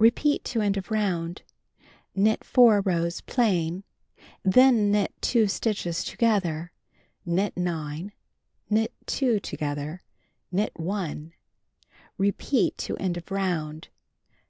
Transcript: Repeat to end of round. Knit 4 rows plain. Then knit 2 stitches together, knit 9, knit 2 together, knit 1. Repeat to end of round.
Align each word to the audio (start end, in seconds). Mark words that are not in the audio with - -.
Repeat 0.00 0.42
to 0.46 0.60
end 0.60 0.76
of 0.76 0.90
round. 0.90 1.42
Knit 2.12 2.42
4 2.42 2.80
rows 2.80 3.20
plain. 3.20 3.84
Then 4.42 4.90
knit 4.90 5.14
2 5.20 5.46
stitches 5.46 6.02
together, 6.02 6.72
knit 7.24 7.56
9, 7.56 8.10
knit 8.68 8.92
2 9.06 9.38
together, 9.38 10.02
knit 10.50 10.72
1. 10.74 11.32
Repeat 12.18 12.76
to 12.78 12.96
end 12.96 13.16
of 13.16 13.30
round. 13.30 13.86